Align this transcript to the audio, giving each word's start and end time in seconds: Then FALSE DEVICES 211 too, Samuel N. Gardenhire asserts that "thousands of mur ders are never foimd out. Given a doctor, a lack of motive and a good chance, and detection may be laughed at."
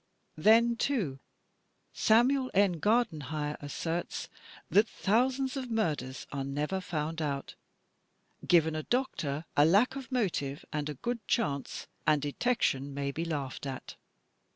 Then 0.35 0.69
FALSE 0.69 0.77
DEVICES 0.77 0.87
211 0.87 1.13
too, 1.13 1.19
Samuel 1.93 2.51
N. 2.55 2.79
Gardenhire 2.79 3.57
asserts 3.61 4.29
that 4.71 4.87
"thousands 4.87 5.55
of 5.55 5.69
mur 5.69 5.93
ders 5.93 6.25
are 6.31 6.43
never 6.43 6.79
foimd 6.79 7.21
out. 7.21 7.53
Given 8.47 8.75
a 8.75 8.81
doctor, 8.81 9.45
a 9.55 9.63
lack 9.63 9.95
of 9.95 10.11
motive 10.11 10.65
and 10.73 10.89
a 10.89 10.95
good 10.95 11.19
chance, 11.27 11.85
and 12.07 12.19
detection 12.19 12.95
may 12.95 13.11
be 13.11 13.23
laughed 13.25 13.67
at." 13.67 13.93